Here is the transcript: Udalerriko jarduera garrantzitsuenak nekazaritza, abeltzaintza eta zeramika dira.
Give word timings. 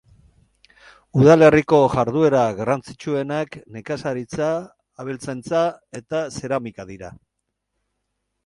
Udalerriko 1.23 1.81
jarduera 1.95 2.39
garrantzitsuenak 2.61 3.59
nekazaritza, 3.77 4.49
abeltzaintza 5.05 5.63
eta 6.01 6.27
zeramika 6.39 6.91
dira. 6.95 7.13